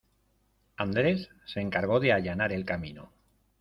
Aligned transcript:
Andrés 0.77 1.29
se 1.45 1.61
encargó 1.61 1.99
de 1.99 2.11
allanar 2.11 2.51
el 2.51 2.65
camino. 2.65 3.11